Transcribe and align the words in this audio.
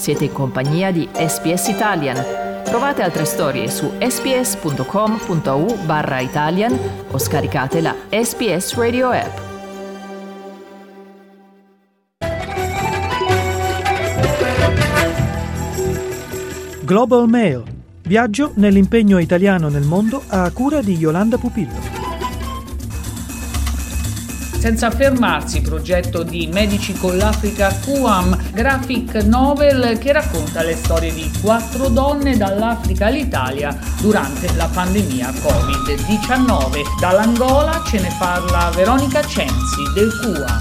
Siete 0.00 0.24
in 0.24 0.32
compagnia 0.32 0.90
di 0.90 1.06
SPS 1.12 1.68
Italian. 1.68 2.16
Trovate 2.64 3.02
altre 3.02 3.26
storie 3.26 3.68
su 3.68 3.92
sps.com.au 3.98 5.76
barra 5.84 6.20
Italian 6.20 6.74
o 7.10 7.18
scaricate 7.18 7.82
la 7.82 7.94
SPS 8.08 8.76
Radio 8.76 9.10
app. 9.10 9.38
Global 16.80 17.28
Mail. 17.28 17.62
Viaggio 18.00 18.52
nell'impegno 18.54 19.18
italiano 19.18 19.68
nel 19.68 19.84
mondo 19.84 20.22
a 20.28 20.50
cura 20.50 20.80
di 20.80 20.96
Yolanda 20.96 21.36
Pupillo. 21.36 21.99
Senza 24.60 24.90
fermarsi, 24.90 25.62
progetto 25.62 26.22
di 26.22 26.46
Medici 26.46 26.92
con 26.92 27.16
l'Africa 27.16 27.74
QAM, 27.82 28.52
graphic 28.52 29.14
novel 29.24 29.96
che 29.96 30.12
racconta 30.12 30.62
le 30.62 30.74
storie 30.74 31.14
di 31.14 31.32
quattro 31.40 31.88
donne 31.88 32.36
dall'Africa 32.36 33.06
all'Italia 33.06 33.74
durante 34.02 34.54
la 34.56 34.68
pandemia 34.70 35.30
Covid-19. 35.30 37.00
Dall'Angola 37.00 37.82
ce 37.86 38.00
ne 38.00 38.14
parla 38.18 38.70
Veronica 38.74 39.22
Censi 39.22 39.82
del 39.94 40.10
QAM. 40.20 40.58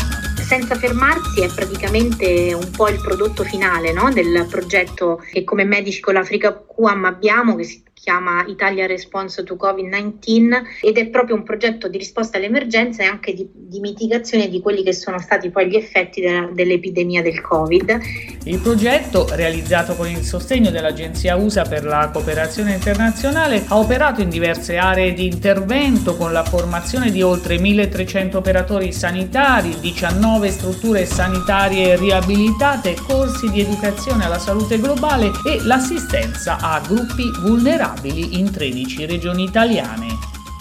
Senza 0.48 0.76
fermarsi 0.76 1.42
è 1.42 1.50
praticamente 1.54 2.54
un 2.54 2.72
po' 2.72 2.88
il 2.88 3.02
prodotto 3.02 3.44
finale 3.44 3.92
no? 3.92 4.14
del 4.14 4.48
progetto 4.50 5.22
che 5.30 5.44
come 5.44 5.66
Medici 5.66 6.00
con 6.00 6.14
l'Africa 6.14 6.54
QAM 6.54 7.04
abbiamo, 7.04 7.58
che 7.58 7.66
si 7.66 7.84
chiama 8.02 8.46
Italia 8.48 8.88
Response 8.88 9.44
to 9.44 9.56
Covid-19 9.56 10.62
ed 10.82 10.98
è 10.98 11.08
proprio 11.08 11.36
un 11.36 11.44
progetto 11.44 11.88
di 11.88 11.98
risposta 11.98 12.38
all'emergenza 12.38 13.04
e 13.04 13.06
anche 13.06 13.34
di, 13.34 13.48
di 13.52 13.80
mitigazione 13.80 14.50
di 14.50 14.62
quelli 14.62 14.84
che 14.84 14.94
sono 14.94 15.20
stati 15.20 15.50
poi 15.50 15.70
gli 15.70 15.76
effetti 15.76 16.22
della, 16.22 16.50
dell'epidemia 16.52 17.22
del 17.22 17.42
Covid. 17.42 18.00
Il 18.46 18.60
progetto, 18.60 19.28
realizzato 19.32 19.96
con 19.96 20.08
il 20.08 20.24
sostegno 20.24 20.72
dell'Agenzia 20.72 21.36
USA 21.36 21.64
per 21.64 21.84
la 21.84 22.10
cooperazione 22.12 22.74
internazionale, 22.74 23.66
ha 23.68 23.78
operato 23.78 24.22
in 24.22 24.30
diverse 24.30 24.78
aree 24.78 25.14
di 25.14 25.26
intervento 25.26 26.16
con 26.16 26.32
la 26.32 26.44
formazione 26.44 27.12
di 27.12 27.22
oltre 27.22 27.60
1300 27.60 28.38
operatori 28.38 28.94
sanitari, 28.94 29.78
19 29.80 30.50
strutture 30.52 31.06
sanitarie 31.06 31.98
riabilitate, 31.98 32.96
corsi 33.06 33.50
di 33.52 33.60
educazione 33.60 34.26
alla 34.26 34.40
salute 34.40 34.80
globale 34.80 35.32
e 35.46 35.62
l'assistenza 35.64 36.58
a 36.60 36.82
gruppi 36.86 37.30
vulnerabili 37.42 37.99
in 38.08 38.52
13 38.52 39.06
regioni 39.06 39.44
italiane 39.44 40.19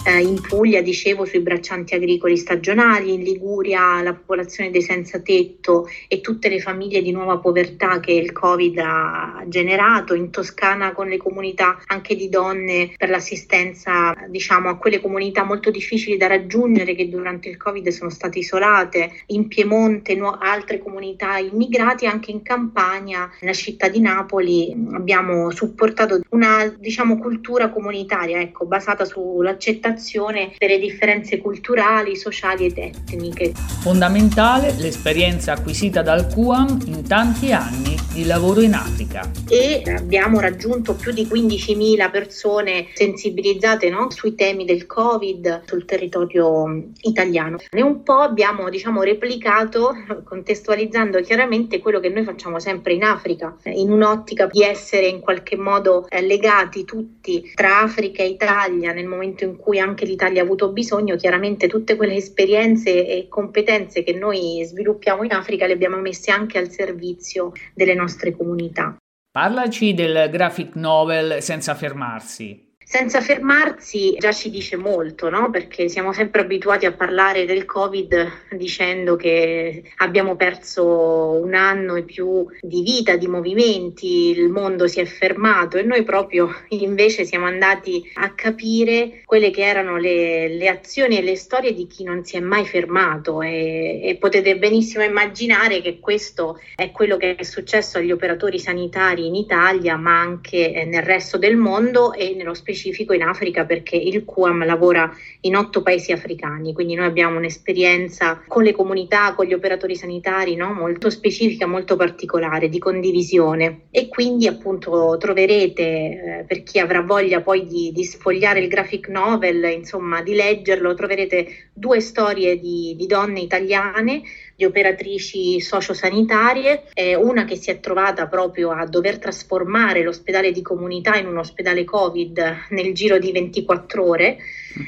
eh, 0.09 0.21
in 0.21 0.41
Puglia, 0.41 0.81
dicevo, 0.81 1.25
sui 1.25 1.41
braccianti 1.41 1.93
agricoli 1.93 2.35
stagionali, 2.35 3.13
in 3.13 3.21
Liguria 3.21 4.01
la 4.01 4.13
popolazione 4.13 4.71
dei 4.71 4.81
senza 4.81 5.19
tetto 5.19 5.87
e 6.07 6.19
tutte 6.19 6.49
le 6.49 6.59
famiglie 6.59 7.01
di 7.03 7.11
nuova 7.11 7.37
povertà 7.37 7.99
che 7.99 8.13
il 8.13 8.31
Covid 8.31 8.77
ha 8.79 9.43
generato, 9.45 10.15
in 10.15 10.31
Toscana 10.31 10.93
con 10.93 11.07
le 11.07 11.17
comunità 11.17 11.77
anche 11.85 12.15
di 12.15 12.27
donne 12.27 12.93
per 12.97 13.09
l'assistenza 13.09 14.15
diciamo, 14.27 14.69
a 14.69 14.77
quelle 14.77 14.99
comunità 14.99 15.43
molto 15.43 15.69
difficili 15.69 16.17
da 16.17 16.27
raggiungere 16.27 16.95
che 16.95 17.07
durante 17.07 17.49
il 17.49 17.57
Covid 17.57 17.87
sono 17.89 18.09
state 18.09 18.39
isolate, 18.39 19.11
in 19.27 19.47
Piemonte 19.47 20.15
nu- 20.15 20.35
altre 20.39 20.79
comunità 20.79 21.37
immigrati, 21.37 22.07
anche 22.07 22.31
in 22.31 22.41
Campania, 22.41 23.29
nella 23.41 23.53
città 23.53 23.87
di 23.87 23.99
Napoli 23.99 24.75
abbiamo 24.93 25.51
supportato 25.51 26.19
una 26.29 26.65
diciamo, 26.67 27.19
cultura 27.19 27.69
comunitaria 27.69 28.39
ecco, 28.39 28.65
basata 28.65 29.05
sull'accettazione 29.05 29.97
accettazione 29.99 30.53
delle 30.57 30.79
differenze 30.79 31.37
culturali, 31.37 32.15
sociali 32.15 32.65
ed 32.65 32.77
etniche. 32.77 33.51
Fondamentale 33.81 34.73
l'esperienza 34.77 35.53
acquisita 35.53 36.01
dal 36.01 36.27
QAM 36.27 36.79
in 36.85 37.05
tanti 37.05 37.51
anni 37.51 37.97
di 38.13 38.25
lavoro 38.25 38.61
in 38.61 38.73
Africa. 38.73 39.29
E 39.49 39.83
abbiamo 39.85 40.39
raggiunto 40.39 40.95
più 40.95 41.11
di 41.11 41.25
15.000 41.25 42.09
persone 42.09 42.87
sensibilizzate 42.93 43.89
no? 43.89 44.09
sui 44.09 44.35
temi 44.35 44.65
del 44.65 44.85
Covid 44.85 45.63
sul 45.65 45.85
territorio 45.85 46.89
italiano. 47.01 47.57
E 47.69 47.81
un 47.81 48.03
po' 48.03 48.19
abbiamo 48.19 48.69
diciamo, 48.69 49.03
replicato, 49.03 49.93
contestualizzando 50.23 51.21
chiaramente 51.21 51.79
quello 51.79 51.99
che 51.99 52.09
noi 52.09 52.23
facciamo 52.23 52.59
sempre 52.59 52.93
in 52.93 53.03
Africa, 53.03 53.55
in 53.65 53.91
un'ottica 53.91 54.47
di 54.47 54.63
essere 54.63 55.07
in 55.07 55.19
qualche 55.19 55.57
modo 55.57 56.07
eh, 56.09 56.21
legati 56.21 56.85
tutti 56.85 57.51
tra 57.53 57.81
Africa 57.81 58.23
e 58.23 58.27
Italia 58.27 58.93
nel 58.93 59.05
momento 59.05 59.43
in 59.43 59.55
cui 59.57 59.78
anche 59.79 60.05
l'Italia 60.05 60.41
ha 60.41 60.45
avuto 60.45 60.71
bisogno, 60.71 61.15
chiaramente 61.15 61.67
tutte 61.67 61.95
quelle 61.95 62.15
esperienze 62.15 63.07
e 63.07 63.27
competenze 63.27 64.03
che 64.03 64.13
noi 64.13 64.63
sviluppiamo 64.65 65.23
in 65.23 65.33
Africa 65.33 65.65
le 65.65 65.73
abbiamo 65.73 65.97
messe 65.97 66.31
anche 66.31 66.57
al 66.57 66.69
servizio 66.69 67.51
delle 67.73 67.93
nostre 67.93 68.35
comunità. 68.35 68.95
Parlaci 69.31 69.93
del 69.93 70.29
graphic 70.29 70.75
novel 70.75 71.41
senza 71.41 71.75
fermarsi 71.75 72.68
senza 72.91 73.21
fermarsi 73.21 74.15
già 74.17 74.31
ci 74.31 74.49
dice 74.49 74.75
molto, 74.75 75.29
no? 75.29 75.51
perché 75.51 75.87
siamo 75.89 76.11
sempre 76.11 76.41
abituati 76.41 76.87
a 76.87 76.91
parlare 76.91 77.45
del 77.45 77.63
Covid 77.63 78.47
dicendo 78.49 79.15
che 79.15 79.83
abbiamo 79.97 80.35
perso 80.35 81.39
un 81.39 81.53
anno 81.53 81.93
e 81.93 82.01
più 82.01 82.47
di 82.59 82.81
vita, 82.81 83.15
di 83.15 83.27
movimenti, 83.27 84.31
il 84.31 84.49
mondo 84.49 84.87
si 84.87 84.99
è 84.99 85.05
fermato 85.05 85.77
e 85.77 85.83
noi 85.83 86.01
proprio 86.01 86.49
invece 86.69 87.25
siamo 87.25 87.45
andati 87.45 88.09
a 88.15 88.33
capire 88.33 89.21
quelle 89.23 89.51
che 89.51 89.61
erano 89.61 89.97
le, 89.97 90.47
le 90.47 90.67
azioni 90.67 91.19
e 91.19 91.21
le 91.21 91.35
storie 91.35 91.75
di 91.75 91.85
chi 91.85 92.03
non 92.03 92.25
si 92.25 92.37
è 92.37 92.39
mai 92.39 92.65
fermato 92.65 93.43
e, 93.43 94.01
e 94.03 94.15
potete 94.15 94.57
benissimo 94.57 95.03
immaginare 95.03 95.81
che 95.81 95.99
questo 95.99 96.59
è 96.75 96.89
quello 96.89 97.17
che 97.17 97.35
è 97.35 97.43
successo 97.43 97.99
agli 97.99 98.11
operatori 98.11 98.57
sanitari 98.57 99.27
in 99.27 99.35
Italia 99.35 99.95
ma 99.95 100.19
anche 100.19 100.85
nel 100.87 101.03
resto 101.03 101.37
del 101.37 101.55
mondo 101.55 102.13
e 102.13 102.33
nello 102.33 102.55
specifico 102.55 102.77
specifico 102.79 103.13
in 103.13 103.23
Africa 103.23 103.65
perché 103.65 103.97
il 103.97 104.23
QAM 104.23 104.65
lavora 104.65 105.13
in 105.41 105.55
otto 105.57 105.81
paesi 105.81 106.13
africani, 106.13 106.73
quindi 106.73 106.95
noi 106.95 107.07
abbiamo 107.07 107.37
un'esperienza 107.37 108.41
con 108.47 108.63
le 108.63 108.71
comunità, 108.71 109.33
con 109.33 109.45
gli 109.45 109.53
operatori 109.53 109.95
sanitari 109.95 110.55
no? 110.55 110.73
molto 110.73 111.09
specifica, 111.09 111.67
molto 111.67 111.97
particolare, 111.97 112.69
di 112.69 112.79
condivisione 112.79 113.87
e 113.91 114.07
quindi 114.07 114.47
appunto 114.47 115.17
troverete 115.19 115.81
eh, 115.81 116.45
per 116.47 116.63
chi 116.63 116.79
avrà 116.79 117.01
voglia 117.01 117.41
poi 117.41 117.65
di, 117.67 117.91
di, 117.93 118.03
sfogliare 118.05 118.59
il 118.61 118.69
graphic 118.69 119.09
novel, 119.09 119.63
insomma 119.65 120.21
di 120.21 120.33
leggerlo, 120.33 120.93
troverete 120.93 121.69
due 121.73 121.99
storie 121.99 122.57
di, 122.57 122.95
di 122.97 123.05
donne 123.05 123.41
italiane 123.41 124.21
di 124.59 124.65
operatrici 124.65 125.61
sociosanitarie, 125.61 126.83
eh, 126.93 127.15
una 127.15 127.45
che 127.45 127.55
si 127.55 127.71
è 127.71 127.79
trovata 127.79 128.27
proprio 128.27 128.71
a 128.71 128.85
dover 128.85 129.17
trasformare 129.17 130.03
l'ospedale 130.03 130.51
di 130.51 130.61
comunità 130.61 131.15
in 131.15 131.27
un 131.27 131.37
ospedale 131.37 131.85
Covid 131.85 132.67
nel 132.69 132.93
giro 132.93 133.17
di 133.17 133.31
24 133.31 134.05
ore 134.05 134.37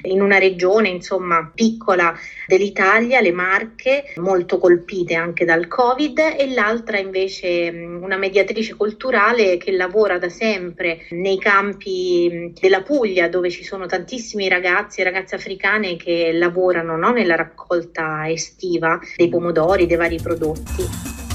in 0.04 0.22
una 0.22 0.38
regione 0.38 0.90
insomma 0.90 1.50
piccola 1.54 2.14
dell'Italia, 2.48 3.22
le 3.22 3.32
Marche, 3.32 4.14
molto 4.18 4.58
colpite 4.58 5.16
anche 5.16 5.46
dal 5.46 5.68
Covid 5.68 6.20
e 6.38 6.54
l'altra 6.54 6.98
invece 6.98 7.70
una 7.70 8.18
mediatrice 8.18 8.76
culturale 8.76 9.58
che 9.58 9.72
lavora 9.72 10.18
da 10.18 10.30
sempre 10.30 11.06
nei 11.12 11.40
campi 11.40 12.54
della 12.60 12.82
Puglia 12.82 13.28
dove 13.28 13.50
ci 13.50 13.64
sono 13.64 13.86
tantissimi 13.86 14.48
ragazzi 14.48 15.02
e 15.02 15.04
ragazze 15.04 15.36
africane 15.36 15.96
che 15.96 16.32
lavorano 16.34 16.98
no, 16.98 17.12
nella 17.12 17.36
raccolta 17.36 18.30
estiva 18.30 19.00
dei 19.16 19.30
pomodori, 19.30 19.86
dei 19.86 19.98
vari 19.98 20.20
prodotti. 20.22 20.84